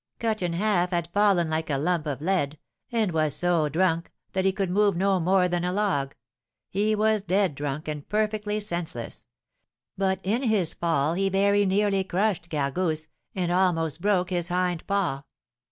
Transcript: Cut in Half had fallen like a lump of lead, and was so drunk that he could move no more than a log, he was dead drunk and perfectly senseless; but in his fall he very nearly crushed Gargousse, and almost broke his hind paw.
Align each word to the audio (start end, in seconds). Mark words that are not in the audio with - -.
Cut 0.17 0.41
in 0.41 0.53
Half 0.53 0.89
had 0.89 1.11
fallen 1.13 1.47
like 1.51 1.69
a 1.69 1.77
lump 1.77 2.07
of 2.07 2.21
lead, 2.21 2.57
and 2.91 3.11
was 3.11 3.35
so 3.35 3.69
drunk 3.69 4.11
that 4.33 4.45
he 4.45 4.51
could 4.51 4.71
move 4.71 4.95
no 4.97 5.19
more 5.19 5.47
than 5.47 5.63
a 5.63 5.71
log, 5.71 6.15
he 6.71 6.95
was 6.95 7.21
dead 7.21 7.53
drunk 7.53 7.87
and 7.87 8.09
perfectly 8.09 8.59
senseless; 8.59 9.27
but 9.95 10.19
in 10.23 10.41
his 10.41 10.73
fall 10.73 11.13
he 11.13 11.29
very 11.29 11.67
nearly 11.67 12.03
crushed 12.03 12.49
Gargousse, 12.49 13.09
and 13.35 13.51
almost 13.51 14.01
broke 14.01 14.31
his 14.31 14.47
hind 14.47 14.87
paw. 14.87 15.21